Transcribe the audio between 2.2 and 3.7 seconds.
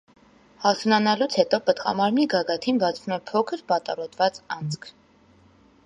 գագաթին բացվում է փոքր